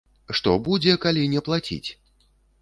[0.37, 1.89] Што будзе, калі не плаціць?